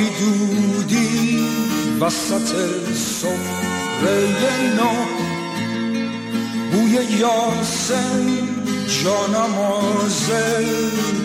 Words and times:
ماهی 0.00 0.10
دودی 0.20 1.38
وسط 2.00 2.54
سفره 2.94 4.74
نو. 4.76 4.92
بوی 6.72 6.92
یاسم 7.18 8.26
جانماز 9.04 10.30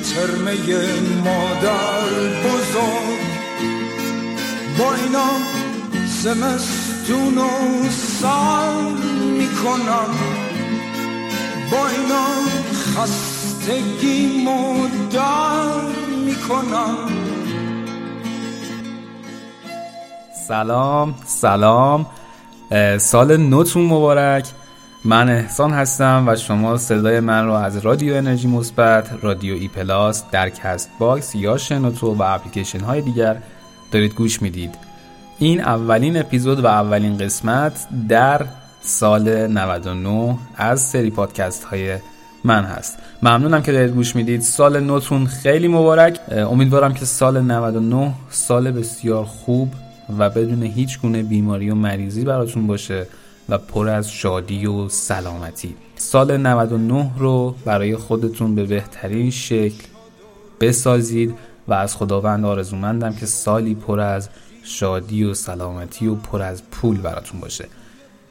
ترمه 0.03 0.55
مادر 1.23 2.09
بزرگ. 2.43 3.19
با 4.79 4.93
اینا 4.95 5.29
زمستون 6.23 7.37
و 7.37 7.49
سال 8.21 8.93
می‌کنم. 9.37 10.09
با 11.71 11.87
اینا 11.87 12.27
خستگی 12.95 14.43
مدر 14.43 15.81
می‌کنم. 16.25 17.14
سلام 20.47 21.15
سلام. 21.25 22.05
سال 22.97 23.37
نوتون 23.37 23.85
مبارک. 23.85 24.47
من 25.05 25.29
احسان 25.29 25.71
هستم 25.71 26.23
و 26.27 26.35
شما 26.35 26.77
صدای 26.77 27.19
من 27.19 27.45
رو 27.45 27.53
از 27.53 27.77
رادیو 27.77 28.15
انرژی 28.15 28.47
مثبت 28.47 29.09
رادیو 29.21 29.55
E 29.55 29.67
Plus 29.67 30.23
در 30.31 30.49
کست 30.49 30.89
باکس 30.99 31.35
یا 31.35 31.57
شنوتو 31.57 32.13
و 32.13 32.21
اپلیکیشن 32.21 32.79
های 32.79 33.01
دیگر 33.01 33.37
دارید 33.91 34.13
گوش 34.13 34.41
می‌دید. 34.41 34.75
این 35.39 35.61
اولین 35.61 36.17
اپیزود 36.17 36.59
و 36.63 36.67
اولین 36.67 37.17
قسمت 37.17 37.87
در 38.09 38.45
سال 38.81 39.47
99 39.47 40.37
از 40.57 40.81
سری 40.81 41.09
پادکست 41.09 41.63
های 41.63 41.97
من 42.43 42.63
هست. 42.63 42.97
ممنونم 43.23 43.61
که 43.61 43.71
دارید 43.71 43.91
گوش 43.93 44.15
می‌دید. 44.15 44.41
سال 44.41 44.79
نوتون 44.79 45.25
خیلی 45.25 45.67
مبارک. 45.67 46.19
امیدوارم 46.31 46.93
که 46.93 47.05
سال 47.05 47.41
99 47.41 48.13
سال 48.29 48.71
بسیار 48.71 49.25
خوب 49.25 49.73
و 50.19 50.29
بدون 50.29 50.63
هیچ 50.63 50.99
گونه 50.99 51.23
بیماری 51.23 51.69
و 51.69 51.75
مریضی 51.75 52.23
براتون 52.23 52.67
باشه 52.67 53.07
و 53.49 53.57
پر 53.57 53.89
از 53.89 54.11
شادی 54.11 54.65
و 54.65 54.89
سلامتی. 54.89 55.75
سال 55.95 56.37
99 56.37 57.11
رو 57.17 57.55
برای 57.65 57.95
خودتون 57.95 58.55
به 58.55 58.65
بهترین 58.65 59.31
شکل 59.31 59.83
بسازید 60.61 61.35
و 61.67 61.73
از 61.73 61.95
خداوند 61.95 62.45
آرزومندم 62.45 63.13
که 63.13 63.25
سالی 63.25 63.75
پر 63.75 63.99
از 63.99 64.29
شادی 64.63 65.23
و 65.23 65.33
سلامتی 65.33 66.07
و 66.07 66.15
پر 66.15 66.41
از 66.41 66.69
پول 66.71 66.97
براتون 66.97 67.39
باشه. 67.39 67.65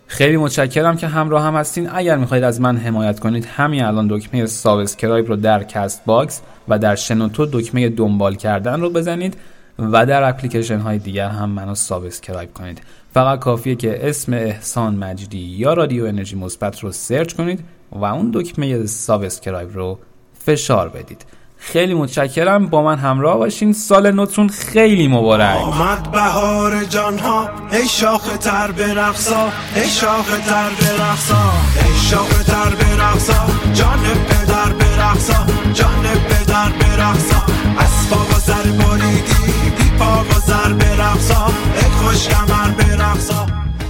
خیلی 0.06 0.36
متشکرم 0.36 0.96
که 0.96 1.06
همراه 1.06 1.42
هم 1.42 1.54
هستین. 1.54 1.90
اگر 1.92 2.16
می‌خواید 2.16 2.44
از 2.44 2.60
من 2.60 2.76
حمایت 2.76 3.20
کنید 3.20 3.44
همین 3.44 3.84
الان 3.84 4.08
دکمه 4.10 4.46
subscribe 4.46 5.28
رو 5.28 5.36
در 5.36 5.62
Castbox 5.64 6.40
و 6.68 6.78
در 6.78 6.94
شنوتو 6.94 7.46
دکمه 7.46 7.88
دنبال 7.88 8.34
کردن 8.34 8.80
رو 8.80 8.90
بزنید. 8.90 9.36
و 9.78 10.06
در 10.06 10.28
اپلیکیشن 10.28 10.78
های 10.78 10.98
دیگر 10.98 11.28
هم 11.28 11.50
منو 11.50 11.74
subscribe 11.74 12.54
کنید. 12.54 12.82
فقط 13.14 13.38
کافیه 13.38 13.74
که 13.74 14.08
اسم 14.08 14.32
احسان 14.32 14.94
مجدی 14.94 15.38
یا 15.38 15.74
رادیو 15.74 16.04
انرژی 16.04 16.36
مثبت 16.36 16.80
رو 16.80 16.92
search 16.92 17.32
کنید 17.32 17.64
و 17.92 18.04
اون 18.04 18.30
دکمه 18.34 18.86
subscribe 18.86 19.74
رو 19.74 19.98
فشار 20.46 20.88
بدید. 20.88 21.24
خیلی 21.56 21.94
متشکرم. 21.94 22.66
با 22.66 22.82
من 22.82 22.98
همراه 22.98 23.38
باشین. 23.38 23.72
سال 23.72 24.10
نوتون 24.10 24.48
خیلی 24.48 25.08
مبارک. 25.08 25.56
آمد 25.56 26.10
بهار 26.10 26.84
جان 26.84 27.18
ها 27.18 27.50
ای 27.72 27.88
شاخ 27.88 28.38
تر 28.38 28.70
برقصا 28.70 29.48
ای 29.76 29.88
شاخ 29.88 30.38
تر 30.46 30.70
برقصا 30.80 31.52
ای 31.84 31.96
شاخ 32.10 32.44
تر 32.44 32.74
برقصا 32.74 33.46
جان 33.74 33.98
پدر 34.28 34.72
برقصا 34.72 35.46
جان 35.72 36.04
پدر 36.28 36.68
برقصا 36.80 37.42
اسباب 37.78 38.28
و 38.30 38.40
سر 38.40 38.70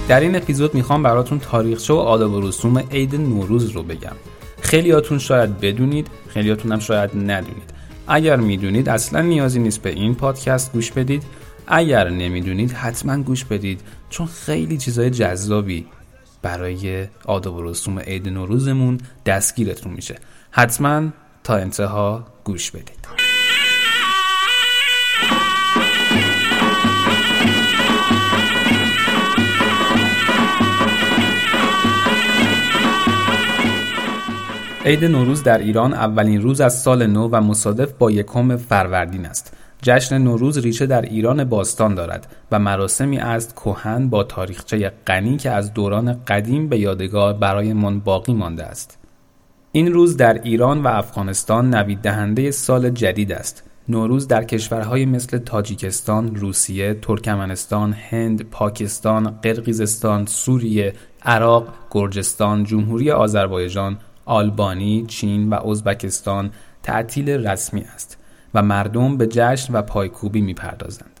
در 0.07 0.19
این 0.19 0.35
اپیزود 0.35 0.75
می‌خوام 0.75 1.03
براتون 1.03 1.39
تاریخچه 1.39 1.93
و 1.93 1.97
آداب 1.97 2.33
و 2.33 2.41
رسوم 2.41 2.77
عید 2.77 3.15
نوروز 3.15 3.69
رو 3.69 3.83
بگم. 3.83 4.15
خیلیاتون 4.61 5.19
شاید 5.19 5.59
بدونید 5.59 6.07
خیلیاتون 6.27 6.71
هم 6.71 6.79
شاید 6.79 7.11
ندونید. 7.15 7.73
اگر 8.07 8.35
می‌دونید 8.35 8.89
اصلا 8.89 9.21
نیازی 9.21 9.59
نیست 9.59 9.81
به 9.81 9.89
این 9.89 10.15
پادکست 10.15 10.73
گوش 10.73 10.91
بدید. 10.91 11.23
اگر 11.67 12.09
نمی‌دونید 12.09 12.71
حتما 12.71 13.17
گوش 13.17 13.45
بدید 13.45 13.81
چون 14.09 14.27
خیلی 14.27 14.77
چیزای 14.77 15.09
جذابی 15.09 15.85
برای 16.41 17.07
آداب 17.25 17.55
و 17.55 17.63
رسوم 17.63 17.99
عید 17.99 18.29
نوروزمون 18.29 18.97
دستگیرتون 19.25 19.93
میشه. 19.93 20.15
حتما 20.51 21.03
تا 21.43 21.55
انتها 21.55 22.27
گوش 22.43 22.71
بدید. 22.71 23.04
عید 34.85 35.05
نوروز 35.05 35.43
در 35.43 35.57
ایران 35.57 35.93
اولین 35.93 36.41
روز 36.41 36.61
از 36.61 36.81
سال 36.81 37.07
نو 37.07 37.29
و 37.31 37.41
مصادف 37.41 37.91
با 37.93 38.11
یکم 38.11 38.57
فروردین 38.57 39.25
است. 39.25 39.53
جشن 39.81 40.17
نوروز 40.17 40.57
ریشه 40.57 40.85
در 40.85 41.01
ایران 41.01 41.43
باستان 41.43 41.95
دارد 41.95 42.27
و 42.51 42.59
مراسمی 42.59 43.17
است 43.17 43.55
کهن 43.55 44.09
با 44.09 44.23
تاریخچه 44.23 44.91
غنی 45.07 45.37
که 45.37 45.51
از 45.51 45.73
دوران 45.73 46.19
قدیم 46.27 46.69
به 46.69 46.79
یادگار 46.79 47.33
برایمان 47.33 47.99
باقی 47.99 48.33
مانده 48.33 48.63
است. 48.63 48.97
این 49.71 49.93
روز 49.93 50.17
در 50.17 50.33
ایران 50.33 50.83
و 50.83 50.87
افغانستان 50.87 51.75
نوید 51.75 51.99
دهنده 51.99 52.51
سال 52.51 52.89
جدید 52.89 53.31
است. 53.31 53.63
نوروز 53.89 54.27
در 54.27 54.43
کشورهای 54.43 55.05
مثل 55.05 55.37
تاجیکستان، 55.37 56.35
روسیه، 56.35 56.93
ترکمنستان، 56.93 57.93
هند، 57.93 58.49
پاکستان، 58.49 59.29
قرقیزستان، 59.41 60.25
سوریه، 60.25 60.93
عراق، 61.23 61.67
گرجستان، 61.91 62.63
جمهوری 62.63 63.11
آذربایجان، 63.11 63.97
آلبانی، 64.25 65.05
چین 65.07 65.49
و 65.49 65.67
ازبکستان 65.67 66.51
تعطیل 66.83 67.29
رسمی 67.29 67.81
است 67.81 68.17
و 68.53 68.63
مردم 68.63 69.17
به 69.17 69.27
جشن 69.27 69.73
و 69.73 69.81
پایکوبی 69.81 70.41
می‌پردازند. 70.41 71.19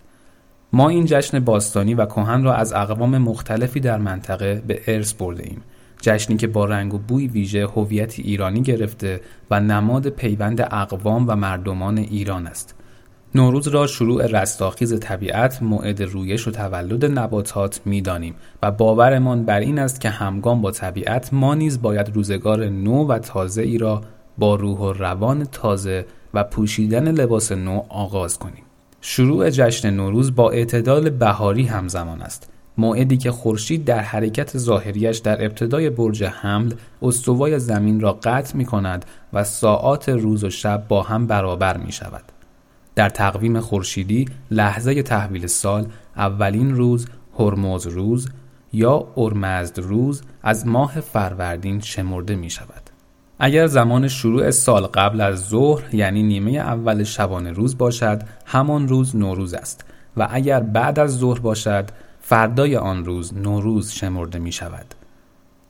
ما 0.73 0.89
این 0.89 1.05
جشن 1.05 1.39
باستانی 1.39 1.93
و 1.93 2.05
کهن 2.05 2.43
را 2.43 2.55
از 2.55 2.73
اقوام 2.73 3.17
مختلفی 3.17 3.79
در 3.79 3.97
منطقه 3.97 4.63
به 4.67 4.81
ارث 4.87 5.13
برده 5.13 5.43
ایم. 5.43 5.61
جشنی 6.01 6.37
که 6.37 6.47
با 6.47 6.65
رنگ 6.65 6.93
و 6.93 6.97
بوی 6.97 7.27
ویژه 7.27 7.67
هویت 7.67 8.19
ایرانی 8.19 8.61
گرفته 8.61 9.21
و 9.51 9.59
نماد 9.59 10.09
پیوند 10.09 10.61
اقوام 10.61 11.25
و 11.27 11.35
مردمان 11.35 11.97
ایران 11.97 12.47
است. 12.47 12.75
نوروز 13.35 13.67
را 13.67 13.87
شروع 13.87 14.27
رستاخیز 14.27 14.99
طبیعت، 14.99 15.63
موعد 15.63 16.01
رویش 16.01 16.47
و 16.47 16.51
تولد 16.51 17.05
نباتات 17.05 17.81
می‌دانیم 17.85 18.35
و 18.63 18.71
باورمان 18.71 19.45
بر 19.45 19.59
این 19.59 19.79
است 19.79 20.01
که 20.01 20.09
همگام 20.09 20.61
با 20.61 20.71
طبیعت 20.71 21.33
ما 21.33 21.55
نیز 21.55 21.81
باید 21.81 22.15
روزگار 22.15 22.65
نو 22.65 23.07
و 23.07 23.19
تازه 23.19 23.61
ای 23.61 23.77
را 23.77 24.01
با 24.37 24.55
روح 24.55 24.79
و 24.79 24.93
روان 24.93 25.45
تازه 25.45 26.05
و 26.33 26.43
پوشیدن 26.43 27.11
لباس 27.11 27.51
نو 27.51 27.83
آغاز 27.89 28.39
کنیم. 28.39 28.63
شروع 29.01 29.49
جشن 29.49 29.89
نوروز 29.89 30.35
با 30.35 30.51
اعتدال 30.51 31.09
بهاری 31.09 31.63
همزمان 31.63 32.21
است. 32.21 32.49
موعدی 32.77 33.17
که 33.17 33.31
خورشید 33.31 33.85
در 33.85 33.99
حرکت 33.99 34.57
ظاهریش 34.57 35.17
در 35.17 35.45
ابتدای 35.45 35.89
برج 35.89 36.23
حمل 36.23 36.73
استوای 37.01 37.59
زمین 37.59 37.99
را 37.99 38.19
قطع 38.23 38.57
می 38.57 38.65
کند 38.65 39.05
و 39.33 39.43
ساعات 39.43 40.09
روز 40.09 40.43
و 40.43 40.49
شب 40.49 40.85
با 40.87 41.01
هم 41.01 41.27
برابر 41.27 41.77
می 41.77 41.91
شود. 41.91 42.34
در 42.95 43.09
تقویم 43.09 43.59
خورشیدی 43.59 44.25
لحظه 44.51 45.03
تحویل 45.03 45.47
سال 45.47 45.87
اولین 46.15 46.75
روز 46.75 47.07
هرمز 47.39 47.87
روز 47.87 48.29
یا 48.73 49.07
ارمزد 49.17 49.79
روز 49.79 50.21
از 50.43 50.67
ماه 50.67 51.01
فروردین 51.01 51.79
شمرده 51.79 52.35
می 52.35 52.49
شود. 52.49 52.89
اگر 53.39 53.67
زمان 53.67 54.07
شروع 54.07 54.51
سال 54.51 54.87
قبل 54.87 55.21
از 55.21 55.49
ظهر 55.49 55.95
یعنی 55.95 56.23
نیمه 56.23 56.51
اول 56.51 57.03
شبانه 57.03 57.51
روز 57.51 57.77
باشد 57.77 58.21
همان 58.45 58.87
روز 58.87 59.15
نوروز 59.15 59.53
است 59.53 59.85
و 60.17 60.27
اگر 60.31 60.59
بعد 60.59 60.99
از 60.99 61.17
ظهر 61.17 61.39
باشد 61.39 61.89
فردای 62.21 62.75
آن 62.75 63.05
روز 63.05 63.37
نوروز 63.37 63.91
شمرده 63.91 64.39
می 64.39 64.51
شود. 64.51 64.85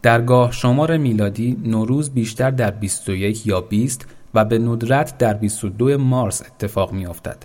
در 0.02 0.22
گاه 0.22 0.52
شمار 0.52 0.98
میلادی 0.98 1.58
نوروز 1.64 2.10
بیشتر 2.10 2.52
در 2.52 2.72
21 2.72 3.48
یا 3.48 3.62
20 3.62 4.08
و 4.36 4.46
به 4.46 4.60
ندرت 4.60 5.18
در 5.18 5.34
22 5.34 5.98
مارس 5.98 6.42
اتفاق 6.42 6.92
می 6.92 7.06
افتد. 7.06 7.38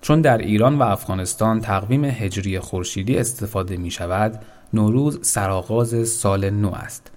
چون 0.00 0.20
در 0.20 0.38
ایران 0.38 0.78
و 0.78 0.82
افغانستان 0.82 1.60
تقویم 1.60 2.04
هجری 2.04 2.58
خورشیدی 2.58 3.18
استفاده 3.18 3.76
می 3.76 3.90
شود، 3.90 4.40
نوروز 4.74 5.18
سرآغاز 5.22 6.08
سال 6.08 6.50
نو 6.50 6.70
است. 6.70 7.12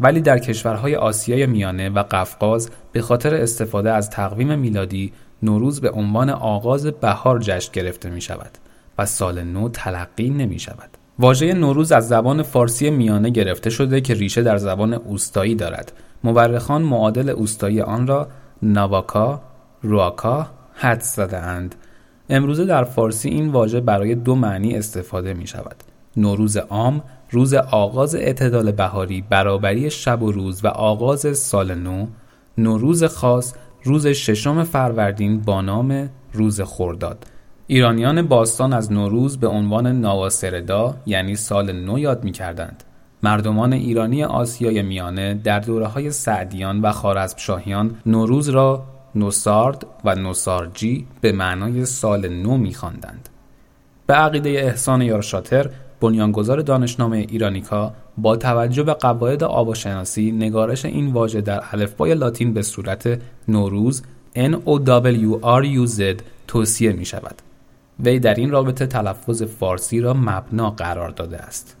ولی 0.00 0.20
در 0.20 0.38
کشورهای 0.38 0.96
آسیای 0.96 1.46
میانه 1.46 1.88
و 1.88 2.02
قفقاز 2.02 2.70
به 2.92 3.02
خاطر 3.02 3.34
استفاده 3.34 3.92
از 3.92 4.10
تقویم 4.10 4.58
میلادی 4.58 5.12
نوروز 5.42 5.80
به 5.80 5.90
عنوان 5.90 6.30
آغاز 6.30 6.86
بهار 6.86 7.38
جشن 7.38 7.72
گرفته 7.72 8.10
می 8.10 8.20
شود 8.20 8.50
و 8.98 9.06
سال 9.06 9.42
نو 9.42 9.68
تلقی 9.68 10.30
نمی 10.30 10.58
شود. 10.58 10.90
واژه 11.18 11.54
نوروز 11.54 11.92
از 11.92 12.08
زبان 12.08 12.42
فارسی 12.42 12.90
میانه 12.90 13.30
گرفته 13.30 13.70
شده 13.70 14.00
که 14.00 14.14
ریشه 14.14 14.42
در 14.42 14.56
زبان 14.56 14.94
اوستایی 14.94 15.54
دارد 15.54 15.92
مورخان 16.24 16.82
معادل 16.82 17.28
اوستایی 17.28 17.80
آن 17.80 18.06
را 18.06 18.28
نواکا، 18.64 19.40
رواکا 19.82 20.46
حدس 20.74 21.16
زده 21.16 21.38
اند. 21.38 21.74
امروزه 22.28 22.64
در 22.64 22.84
فارسی 22.84 23.28
این 23.28 23.48
واژه 23.48 23.80
برای 23.80 24.14
دو 24.14 24.34
معنی 24.34 24.74
استفاده 24.74 25.34
می 25.34 25.46
شود. 25.46 25.76
نوروز 26.16 26.56
عام 26.56 27.02
روز 27.30 27.54
آغاز 27.54 28.14
اعتدال 28.14 28.72
بهاری 28.72 29.24
برابری 29.30 29.90
شب 29.90 30.22
و 30.22 30.32
روز 30.32 30.64
و 30.64 30.68
آغاز 30.68 31.38
سال 31.38 31.74
نو 31.74 32.06
نوروز 32.58 33.04
خاص 33.04 33.54
روز 33.84 34.06
ششم 34.06 34.64
فروردین 34.64 35.40
با 35.40 35.60
نام 35.60 36.10
روز 36.32 36.60
خورداد 36.60 37.26
ایرانیان 37.66 38.22
باستان 38.22 38.72
از 38.72 38.92
نوروز 38.92 39.38
به 39.38 39.46
عنوان 39.46 39.86
نواسردا 39.86 40.94
یعنی 41.06 41.36
سال 41.36 41.72
نو 41.72 41.98
یاد 41.98 42.24
می 42.24 42.32
کردند. 42.32 42.84
مردمان 43.24 43.72
ایرانی 43.72 44.24
آسیای 44.24 44.82
میانه 44.82 45.34
در 45.34 45.60
دوره 45.60 45.86
های 45.86 46.10
سعدیان 46.10 46.80
و 46.80 46.92
خارزمشاهیان 46.92 47.96
نوروز 48.06 48.48
را 48.48 48.84
نوسارد 49.14 49.86
و 50.04 50.14
نوسارجی 50.14 51.06
به 51.20 51.32
معنای 51.32 51.84
سال 51.84 52.28
نو 52.28 52.56
می‌خواندند. 52.56 53.28
به 54.06 54.14
عقیده 54.14 54.50
احسان 54.50 55.02
یارشاتر 55.02 55.70
بنیانگذار 56.00 56.60
دانشنامه 56.60 57.16
ایرانیکا 57.16 57.92
با 58.18 58.36
توجه 58.36 58.82
به 58.82 58.92
قواعد 58.92 59.44
آواشناسی 59.44 60.32
نگارش 60.32 60.84
این 60.84 61.12
واژه 61.12 61.40
در 61.40 61.62
الفبای 61.72 62.14
لاتین 62.14 62.54
به 62.54 62.62
صورت 62.62 63.20
نوروز 63.48 64.02
N 64.36 64.52
O 64.52 64.80
W 64.86 65.40
R 65.42 65.86
U 65.86 65.90
Z 65.98 66.22
توصیه 66.46 66.92
می 66.92 67.04
شود. 67.04 67.42
وی 68.00 68.18
در 68.18 68.34
این 68.34 68.50
رابطه 68.50 68.86
تلفظ 68.86 69.42
فارسی 69.42 70.00
را 70.00 70.14
مبنا 70.14 70.70
قرار 70.70 71.10
داده 71.10 71.38
است. 71.38 71.76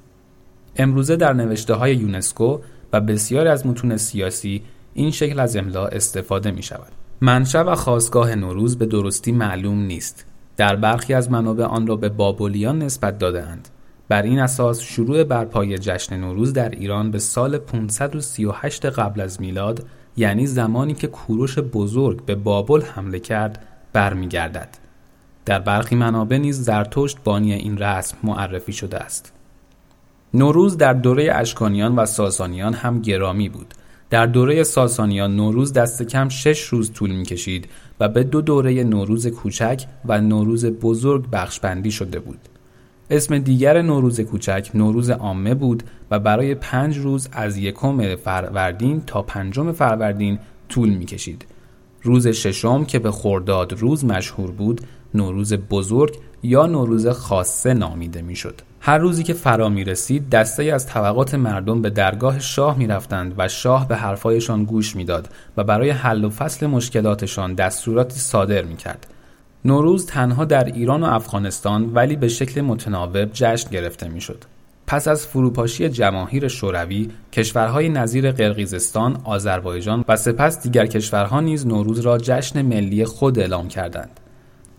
امروزه 0.76 1.16
در 1.16 1.32
نوشته 1.32 1.74
های 1.74 1.96
یونسکو 1.96 2.58
و 2.92 3.00
بسیاری 3.00 3.48
از 3.48 3.66
متون 3.66 3.96
سیاسی 3.96 4.62
این 4.94 5.10
شکل 5.10 5.40
از 5.40 5.56
املا 5.56 5.86
استفاده 5.86 6.50
می 6.50 6.62
شود. 6.62 6.92
منشأ 7.20 7.64
و 7.64 7.74
خواستگاه 7.74 8.34
نوروز 8.34 8.78
به 8.78 8.86
درستی 8.86 9.32
معلوم 9.32 9.78
نیست. 9.78 10.26
در 10.56 10.76
برخی 10.76 11.14
از 11.14 11.30
منابع 11.30 11.64
آن 11.64 11.86
را 11.86 11.96
به 11.96 12.08
بابلیان 12.08 12.82
نسبت 12.82 13.18
دادهاند. 13.18 13.68
بر 14.08 14.22
این 14.22 14.38
اساس 14.38 14.80
شروع 14.80 15.24
برپای 15.24 15.78
جشن 15.78 16.16
نوروز 16.16 16.52
در 16.52 16.68
ایران 16.68 17.10
به 17.10 17.18
سال 17.18 17.58
538 17.58 18.86
قبل 18.86 19.20
از 19.20 19.40
میلاد 19.40 19.86
یعنی 20.16 20.46
زمانی 20.46 20.94
که 20.94 21.06
کوروش 21.06 21.58
بزرگ 21.58 22.24
به 22.24 22.34
بابل 22.34 22.82
حمله 22.82 23.18
کرد 23.18 23.66
برمیگردد. 23.92 24.68
در 25.44 25.58
برخی 25.58 25.96
منابع 25.96 26.38
نیز 26.38 26.62
زرتشت 26.62 27.18
بانی 27.24 27.52
این 27.52 27.78
رسم 27.78 28.16
معرفی 28.22 28.72
شده 28.72 28.98
است. 28.98 29.33
نوروز 30.34 30.76
در 30.76 30.92
دوره 30.92 31.32
اشکانیان 31.34 31.96
و 31.96 32.06
ساسانیان 32.06 32.74
هم 32.74 33.00
گرامی 33.00 33.48
بود. 33.48 33.74
در 34.10 34.26
دوره 34.26 34.62
ساسانیان 34.62 35.36
نوروز 35.36 35.72
دست 35.72 36.02
کم 36.02 36.28
شش 36.28 36.64
روز 36.64 36.92
طول 36.92 37.10
می 37.10 37.24
کشید 37.24 37.68
و 38.00 38.08
به 38.08 38.24
دو 38.24 38.40
دوره 38.40 38.84
نوروز 38.84 39.26
کوچک 39.26 39.84
و 40.04 40.20
نوروز 40.20 40.66
بزرگ 40.66 41.30
بخشبندی 41.32 41.90
شده 41.90 42.18
بود. 42.18 42.38
اسم 43.10 43.38
دیگر 43.38 43.82
نوروز 43.82 44.20
کوچک 44.20 44.70
نوروز 44.74 45.10
عامه 45.10 45.54
بود 45.54 45.82
و 46.10 46.18
برای 46.18 46.54
پنج 46.54 46.98
روز 46.98 47.28
از 47.32 47.56
یکم 47.56 48.16
فروردین 48.16 49.00
تا 49.00 49.22
پنجم 49.22 49.72
فروردین 49.72 50.38
طول 50.68 50.88
می 50.88 51.04
کشید. 51.04 51.44
روز 52.02 52.28
ششم 52.28 52.84
که 52.84 52.98
به 52.98 53.10
خورداد 53.10 53.72
روز 53.72 54.04
مشهور 54.04 54.50
بود 54.50 54.80
نوروز 55.14 55.52
بزرگ 55.52 56.16
یا 56.42 56.66
نوروز 56.66 57.06
خاصه 57.06 57.74
نامیده 57.74 58.22
می‌شد. 58.22 58.60
هر 58.86 58.98
روزی 58.98 59.22
که 59.22 59.32
فرا 59.32 59.68
می 59.68 59.84
رسید 59.84 60.30
دسته 60.30 60.64
از 60.64 60.86
طبقات 60.86 61.34
مردم 61.34 61.82
به 61.82 61.90
درگاه 61.90 62.40
شاه 62.40 62.78
می 62.78 62.86
رفتند 62.86 63.34
و 63.38 63.48
شاه 63.48 63.88
به 63.88 63.96
حرفایشان 63.96 64.64
گوش 64.64 64.96
می‌داد 64.96 65.28
و 65.56 65.64
برای 65.64 65.90
حل 65.90 66.24
و 66.24 66.30
فصل 66.30 66.66
مشکلاتشان 66.66 67.54
دستوراتی 67.54 68.20
صادر 68.20 68.62
می 68.62 68.76
کرد. 68.76 69.06
نوروز 69.64 70.06
تنها 70.06 70.44
در 70.44 70.64
ایران 70.64 71.02
و 71.02 71.06
افغانستان 71.06 71.90
ولی 71.94 72.16
به 72.16 72.28
شکل 72.28 72.60
متناوب 72.60 73.24
جشن 73.24 73.70
گرفته 73.70 74.08
می 74.08 74.20
شد. 74.20 74.44
پس 74.86 75.08
از 75.08 75.26
فروپاشی 75.26 75.88
جماهیر 75.88 76.48
شوروی 76.48 77.10
کشورهای 77.32 77.88
نظیر 77.88 78.32
قرقیزستان، 78.32 79.20
آذربایجان 79.24 80.04
و 80.08 80.16
سپس 80.16 80.62
دیگر 80.62 80.86
کشورها 80.86 81.40
نیز 81.40 81.66
نوروز 81.66 82.00
را 82.00 82.18
جشن 82.18 82.62
ملی 82.62 83.04
خود 83.04 83.38
اعلام 83.38 83.68
کردند. 83.68 84.20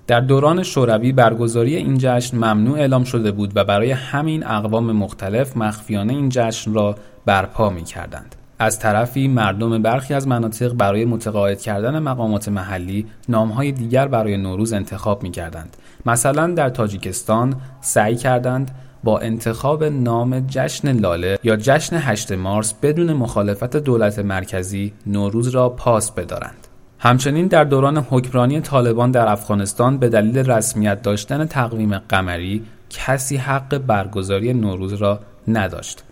در 0.07 0.19
دوران 0.19 0.63
شوروی 0.63 1.11
برگزاری 1.11 1.75
این 1.75 1.97
جشن 1.97 2.37
ممنوع 2.37 2.79
اعلام 2.79 3.03
شده 3.03 3.31
بود 3.31 3.51
و 3.55 3.63
برای 3.63 3.91
همین 3.91 4.47
اقوام 4.47 4.91
مختلف 4.91 5.57
مخفیانه 5.57 6.13
این 6.13 6.29
جشن 6.29 6.73
را 6.73 6.95
برپا 7.25 7.69
می 7.69 7.83
کردند. 7.83 8.35
از 8.59 8.79
طرفی 8.79 9.27
مردم 9.27 9.81
برخی 9.81 10.13
از 10.13 10.27
مناطق 10.27 10.73
برای 10.73 11.05
متقاعد 11.05 11.61
کردن 11.61 11.99
مقامات 11.99 12.49
محلی 12.49 13.05
نامهای 13.29 13.71
دیگر 13.71 14.07
برای 14.07 14.37
نوروز 14.37 14.73
انتخاب 14.73 15.23
می 15.23 15.31
کردند. 15.31 15.77
مثلا 16.05 16.47
در 16.47 16.69
تاجیکستان 16.69 17.55
سعی 17.81 18.15
کردند 18.15 18.71
با 19.03 19.19
انتخاب 19.19 19.83
نام 19.83 20.39
جشن 20.39 20.91
لاله 20.91 21.39
یا 21.43 21.55
جشن 21.55 21.95
هشت 21.99 22.31
مارس 22.31 22.73
بدون 22.73 23.13
مخالفت 23.13 23.77
دولت 23.77 24.19
مرکزی 24.19 24.93
نوروز 25.07 25.47
را 25.47 25.69
پاس 25.69 26.11
بدارند. 26.11 26.64
همچنین 27.05 27.47
در 27.47 27.63
دوران 27.63 27.97
حکمرانی 27.97 28.61
طالبان 28.61 29.11
در 29.11 29.31
افغانستان 29.31 29.97
به 29.97 30.09
دلیل 30.09 30.37
رسمیت 30.37 31.01
داشتن 31.01 31.45
تقویم 31.45 31.97
قمری 31.97 32.63
کسی 32.89 33.37
حق 33.37 33.77
برگزاری 33.77 34.53
نوروز 34.53 34.93
را 34.93 35.19
نداشت. 35.47 36.03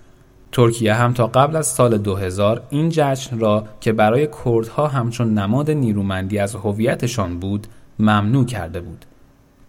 ترکیه 0.52 0.94
هم 0.94 1.14
تا 1.14 1.28
قبل 1.28 1.56
از 1.56 1.68
سال 1.68 1.98
2000 1.98 2.62
این 2.70 2.90
جشن 2.90 3.40
را 3.40 3.64
که 3.82 3.94
برای 3.94 4.28
کردها 4.46 4.88
همچون 4.88 5.34
نماد 5.34 5.72
نیرومندی 5.72 6.40
از 6.40 6.56
هویتشان 6.56 7.40
بود 7.40 7.68
ممنوع 8.00 8.46
کرده 8.46 8.82
بود. 8.82 9.06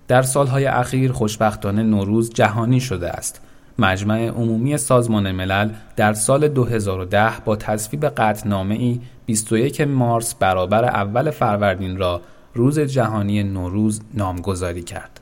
در 0.09 0.23
سالهای 0.23 0.66
اخیر 0.66 1.12
خوشبختانه 1.12 1.83
نوروز 1.83 2.31
جهانی 2.35 2.81
شده 2.81 3.09
است. 3.09 3.40
مجمع 3.78 4.28
عمومی 4.28 4.76
سازمان 4.76 5.33
ملل 5.33 5.71
در 5.97 6.12
سال 6.12 6.49
2010 6.49 7.33
با 7.45 7.57
تصویب 7.57 8.07
قطعنامه 8.07 8.75
ای 8.75 9.00
21 9.26 9.81
مارس 9.81 10.35
برابر 10.35 10.85
اول 10.85 11.31
فروردین 11.31 11.97
را 11.97 12.21
روز 12.54 12.78
جهانی 12.78 13.43
نوروز 13.43 14.00
نامگذاری 14.14 14.83
کرد. 14.83 15.21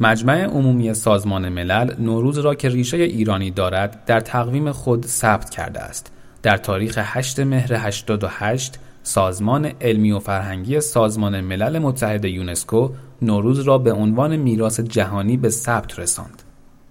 مجمع 0.00 0.44
عمومی 0.44 0.94
سازمان 0.94 1.48
ملل 1.48 1.94
نوروز 1.98 2.38
را 2.38 2.54
که 2.54 2.68
ریشه 2.68 2.96
ایرانی 2.96 3.50
دارد 3.50 4.04
در 4.06 4.20
تقویم 4.20 4.72
خود 4.72 5.06
ثبت 5.06 5.50
کرده 5.50 5.80
است. 5.80 6.12
در 6.42 6.56
تاریخ 6.56 6.98
8 7.02 7.40
مهر 7.40 7.74
88 7.74 8.78
سازمان 9.02 9.72
علمی 9.80 10.12
و 10.12 10.18
فرهنگی 10.18 10.80
سازمان 10.80 11.40
ملل 11.40 11.78
متحد 11.78 12.24
یونسکو 12.24 12.90
نوروز 13.22 13.60
را 13.60 13.78
به 13.78 13.92
عنوان 13.92 14.36
میراث 14.36 14.80
جهانی 14.80 15.36
به 15.36 15.48
ثبت 15.48 15.98
رساند. 15.98 16.41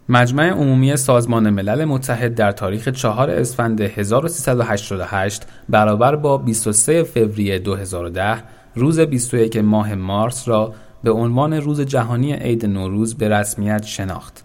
مجمع 0.09 0.49
عمومی 0.49 0.97
سازمان 0.97 1.49
ملل 1.49 1.85
متحد 1.85 2.35
در 2.35 2.51
تاریخ 2.51 2.87
4 2.87 3.29
اسفند 3.29 3.81
1388 3.81 5.43
برابر 5.69 6.15
با 6.15 6.37
23 6.37 7.03
فوریه 7.03 7.59
2010 7.59 8.43
روز 8.75 8.99
21 8.99 9.57
ماه 9.57 9.95
مارس 9.95 10.47
را 10.47 10.73
به 11.03 11.11
عنوان 11.11 11.53
روز 11.53 11.81
جهانی 11.81 12.33
عید 12.33 12.65
نوروز 12.65 13.15
به 13.15 13.29
رسمیت 13.29 13.83
شناخت. 13.83 14.43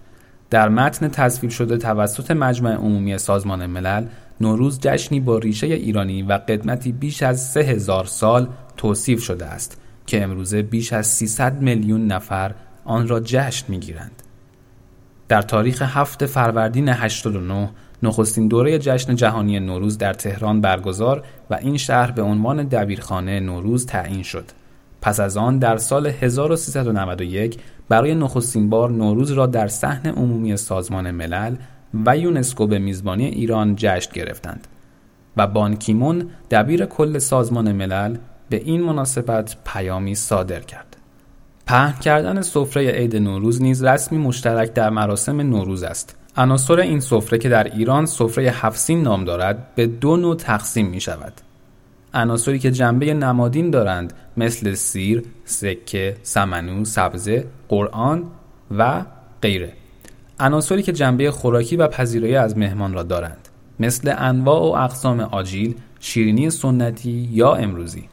در 0.51 0.69
متن 0.69 1.09
تصویب 1.09 1.51
شده 1.51 1.77
توسط 1.77 2.31
مجمع 2.31 2.75
عمومی 2.75 3.19
سازمان 3.19 3.67
ملل 3.67 4.07
نوروز 4.41 4.81
جشنی 4.81 5.21
با 5.21 5.39
ریشه 5.39 5.67
ایرانی 5.67 6.23
و 6.23 6.33
قدمتی 6.33 6.93
بیش 6.93 7.23
از 7.23 7.51
3000 7.51 8.05
سال 8.05 8.49
توصیف 8.77 9.23
شده 9.23 9.47
است 9.47 9.81
که 10.07 10.23
امروزه 10.23 10.63
بیش 10.63 10.93
از 10.93 11.07
300 11.07 11.61
میلیون 11.61 12.07
نفر 12.07 12.55
آن 12.85 13.09
را 13.09 13.21
جشن 13.21 13.65
می‌گیرند. 13.69 14.23
در 15.29 15.43
تاریخ 15.43 15.83
هفت 15.83 16.27
فروردین 16.27 16.89
89 16.89 17.69
نخستین 18.03 18.49
دوره 18.49 18.79
جشن 18.79 19.15
جهانی 19.17 19.61
نوروز 19.61 19.99
در 19.99 20.13
تهران 20.13 20.61
برگزار 20.61 21.25
و 21.51 21.55
این 21.55 21.77
شهر 21.77 22.11
به 22.11 22.23
عنوان 22.23 22.63
دبیرخانه 22.65 23.41
نوروز 23.41 23.87
تعیین 23.87 24.23
شد. 24.23 24.45
پس 25.01 25.21
از 25.21 25.37
آن 25.37 25.59
در 25.59 25.77
سال 25.77 26.07
1391 26.07 27.59
برای 27.89 28.15
نخستین 28.15 28.71
بار 28.71 28.91
نوروز 28.91 29.33
را 29.33 29.47
در 29.47 29.69
صحن 29.69 30.07
عمومی 30.07 30.57
سازمان 30.57 31.11
ملل 31.11 31.57
و 32.07 32.17
یونسکو 32.17 32.67
به 32.67 32.79
میزبانی 32.79 33.25
ایران 33.25 33.77
جشن 33.77 34.11
گرفتند 34.13 34.67
و 35.37 35.47
بانکیمون 35.47 36.31
دبیر 36.51 36.87
کل 36.87 37.19
سازمان 37.19 37.73
ملل 37.73 38.17
به 38.49 38.57
این 38.57 38.83
مناسبت 38.83 39.57
پیامی 39.65 40.15
صادر 40.15 40.61
کرد. 40.61 40.96
پهن 41.67 41.93
کردن 42.01 42.43
سفره 42.43 42.91
عید 42.91 43.17
نوروز 43.17 43.63
نیز 43.63 43.85
رسمی 43.85 44.19
مشترک 44.19 44.73
در 44.73 44.91
مراسم 44.91 45.41
نوروز 45.41 45.83
است. 45.83 46.17
عناصر 46.37 46.81
این 46.81 47.01
سفره 47.01 47.39
که 47.39 47.49
در 47.49 47.65
ایران 47.65 48.07
سفره 48.07 48.45
هفسین 48.45 49.03
نام 49.03 49.25
دارد 49.25 49.75
به 49.75 49.87
دو 49.87 50.17
نوع 50.17 50.37
تقسیم 50.37 50.87
می 50.87 51.01
شود. 51.01 51.33
عناصری 52.15 52.59
که 52.59 52.71
جنبه 52.71 53.15
نمادین 53.15 53.71
دارند 53.71 54.13
مثل 54.37 54.75
سیر، 54.75 55.23
سکه، 55.45 56.17
سمنو، 56.23 56.85
سبزه، 56.85 57.47
قرآن 57.69 58.23
و 58.79 59.05
غیره. 59.43 59.73
عناصری 60.41 60.83
که 60.83 60.93
جنبه 60.93 61.31
خوراکی 61.31 61.77
و 61.77 61.89
پذیرایی 61.89 62.37
از 62.37 62.59
مهمان 62.59 62.95
را 62.95 63.03
دارند 63.03 63.49
مثل 63.81 64.15
انواع 64.19 64.61
و 64.61 64.85
اقسام 64.85 65.21
آجیل، 65.21 65.75
شیرینی 66.01 66.51
سنتی 66.51 67.29
یا 67.33 67.55
امروزی 67.55 68.09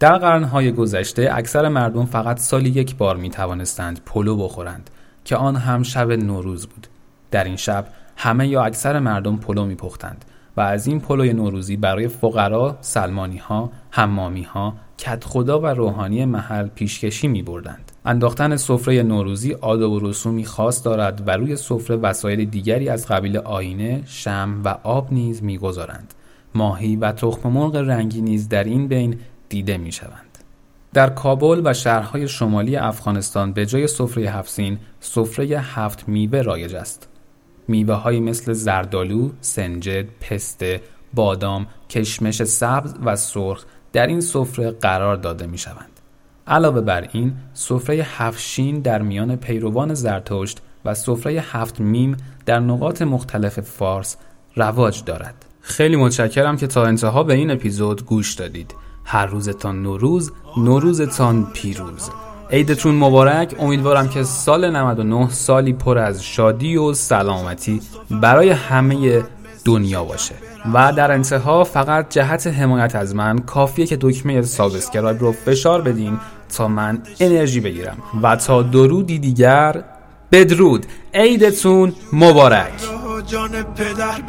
در 0.00 0.18
قرنهای 0.18 0.72
گذشته 0.72 1.28
اکثر 1.32 1.68
مردم 1.68 2.04
فقط 2.04 2.38
سالی 2.38 2.70
یک 2.70 2.96
بار 2.96 3.16
می 3.16 3.30
توانستند 3.30 4.00
پلو 4.06 4.36
بخورند 4.36 4.90
که 5.24 5.36
آن 5.36 5.56
هم 5.56 5.82
شب 5.82 6.12
نوروز 6.12 6.66
بود 6.66 6.86
در 7.30 7.44
این 7.44 7.56
شب 7.56 7.86
همه 8.16 8.48
یا 8.48 8.64
اکثر 8.64 8.98
مردم 8.98 9.36
پلو 9.36 9.64
می 9.64 9.74
پختند 9.74 10.24
و 10.56 10.60
از 10.60 10.86
این 10.86 11.00
پلوی 11.00 11.32
نوروزی 11.32 11.76
برای 11.76 12.08
فقرا، 12.08 12.78
سلمانی 12.80 13.36
ها، 13.36 13.70
حمامی 13.90 14.42
ها، 14.42 14.74
کت 14.98 15.24
خدا 15.24 15.60
و 15.60 15.66
روحانی 15.66 16.24
محل 16.24 16.66
پیشکشی 16.66 17.28
می 17.28 17.42
بردند. 17.42 17.92
انداختن 18.04 18.56
سفره 18.56 19.02
نوروزی 19.02 19.54
آداب 19.54 19.92
و 19.92 20.00
رسومی 20.00 20.44
خاص 20.44 20.84
دارد 20.84 21.28
و 21.28 21.30
روی 21.30 21.56
سفره 21.56 21.96
وسایل 21.96 22.44
دیگری 22.44 22.88
از 22.88 23.06
قبیل 23.06 23.36
آینه، 23.36 24.02
شم 24.06 24.60
و 24.64 24.68
آب 24.82 25.12
نیز 25.12 25.42
می‌گذارند. 25.42 26.14
ماهی 26.54 26.96
و 26.96 27.12
تخم 27.12 27.48
مرغ 27.48 27.76
رنگی 27.76 28.20
نیز 28.20 28.48
در 28.48 28.64
این 28.64 28.88
بین 28.88 29.18
دیده 29.48 29.78
می 29.78 29.92
شوند. 29.92 30.38
در 30.94 31.10
کابل 31.10 31.62
و 31.64 31.74
شهرهای 31.74 32.28
شمالی 32.28 32.76
افغانستان 32.76 33.52
به 33.52 33.66
جای 33.66 33.86
سفره 33.86 34.30
هفسین، 34.30 34.78
سفره 35.00 35.46
هفت 35.46 36.08
میوه 36.08 36.42
رایج 36.42 36.74
است. 36.74 37.08
میوه 37.68 37.94
های 37.94 38.20
مثل 38.20 38.52
زردالو، 38.52 39.30
سنجد، 39.40 40.06
پسته، 40.20 40.80
بادام، 41.14 41.66
کشمش 41.90 42.42
سبز 42.42 42.94
و 43.04 43.16
سرخ 43.16 43.64
در 43.92 44.06
این 44.06 44.20
سفره 44.20 44.70
قرار 44.70 45.16
داده 45.16 45.46
می 45.46 45.58
شوند. 45.58 46.00
علاوه 46.46 46.80
بر 46.80 47.08
این 47.12 47.34
سفره 47.54 47.96
هفشین 47.96 48.80
در 48.80 49.02
میان 49.02 49.36
پیروان 49.36 49.94
زرتشت 49.94 50.58
و 50.84 50.94
سفره 50.94 51.32
هفت 51.32 51.80
میم 51.80 52.16
در 52.46 52.60
نقاط 52.60 53.02
مختلف 53.02 53.60
فارس 53.60 54.16
رواج 54.56 55.04
دارد. 55.04 55.44
خیلی 55.60 55.96
متشکرم 55.96 56.56
که 56.56 56.66
تا 56.66 56.84
انتها 56.84 57.22
به 57.22 57.34
این 57.34 57.50
اپیزود 57.50 58.04
گوش 58.04 58.34
دادید. 58.34 58.74
هر 59.06 59.26
روزتان 59.26 59.82
نوروز، 59.82 60.32
نوروزتان 60.56 61.46
پیروز. 61.52 62.10
عیدتون 62.50 62.94
مبارک. 62.94 63.54
امیدوارم 63.58 64.08
که 64.08 64.22
سال 64.22 64.70
99 64.70 65.30
سالی 65.30 65.72
پر 65.72 65.98
از 65.98 66.24
شادی 66.24 66.76
و 66.76 66.92
سلامتی 66.92 67.80
برای 68.10 68.50
همه 68.50 69.24
دنیا 69.64 70.04
باشه. 70.04 70.34
و 70.74 70.92
در 70.92 71.12
انتها 71.12 71.64
فقط 71.64 72.10
جهت 72.10 72.46
حمایت 72.46 72.94
از 72.94 73.14
من 73.14 73.38
کافیه 73.38 73.86
که 73.86 73.98
دکمه 74.00 74.42
subscribe 74.42 75.20
رو 75.20 75.32
فشار 75.32 75.82
بدین 75.82 76.18
تا 76.56 76.68
من 76.68 77.02
انرژی 77.20 77.60
بگیرم. 77.60 77.96
و 78.22 78.36
تا 78.36 78.62
درودی 78.62 79.18
دیگر 79.18 79.84
بدرود. 80.32 80.86
عیدتون 81.14 81.92
مبارک. 82.12 82.72
جان 83.26 83.50
پدر 83.62 84.22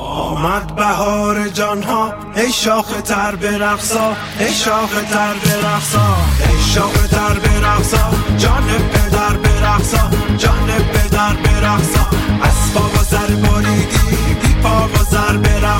آمد 0.00 0.74
بهار 0.76 1.48
جان 1.48 1.82
ها 1.82 2.12
ای 2.36 2.52
شاخ 2.52 2.86
تر 2.86 3.34
برقصا 3.34 4.16
ای 4.38 4.54
شاخ 4.54 4.90
تر 4.90 5.34
برقصا 5.44 6.16
ای 6.48 6.62
شاخ 6.74 7.08
تر 7.08 7.38
برقصا 7.38 8.10
جان 8.38 8.66
پدر 8.92 9.36
برقصا 9.36 10.10
جان 10.38 10.66
پدر 10.92 11.32
برقصا 11.32 12.06
اسبا 12.42 12.80
و 12.80 13.04
زر 13.10 13.34
بریدی 13.34 14.34
بی 14.42 14.54
پا 14.62 14.88
و 14.88 15.04
زر 15.10 15.36
برقصا 15.36 15.79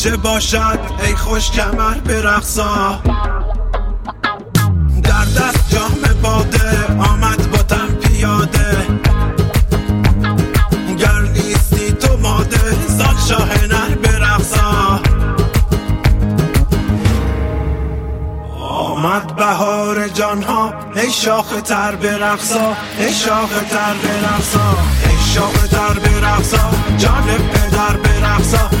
قباچه 0.00 0.16
باشد؟ 0.16 0.78
ای 1.04 1.16
خوش 1.16 1.50
کمر 1.50 1.94
برقصا 1.94 3.00
در 5.02 5.24
دست 5.24 5.70
جام 5.70 6.20
باده 6.22 6.86
آمد 7.10 7.50
با 7.50 7.58
تن 7.58 7.94
پیاده. 7.94 8.86
گر 10.98 11.20
نیستی 11.20 11.92
تو 11.92 12.16
ماده 12.16 12.86
زان 12.88 13.16
شاه 13.28 13.66
نر 13.66 13.94
برقصا 13.94 15.00
آمد 18.68 19.36
بهار 19.36 20.08
جان 20.08 20.42
ها 20.42 20.74
ای 20.96 21.10
شاخ 21.10 21.60
تر 21.64 21.94
برقصا 21.94 22.76
ای 22.98 23.14
شاخ 23.14 23.50
تر 23.70 23.94
برقصا 23.94 24.76
ای 25.04 25.16
شاخ 25.34 25.68
تر 25.68 25.98
برقصا 25.98 26.70
جان 26.98 27.26
پدر 27.52 27.96
جان 27.96 28.79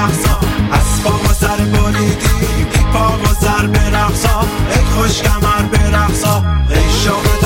رقصا 0.00 0.38
از 0.72 1.02
پا 1.02 1.10
و 1.10 1.34
سر 1.34 1.56
بریدی 1.56 2.66
پا 2.92 3.08
و 3.08 3.34
سر 3.40 3.66
برقصا 3.66 4.40
ای 4.70 4.84
خوش 4.84 5.22
کمر 5.22 5.62
برقصا 5.62 6.44
ای 6.70 6.90
شامل 7.04 7.39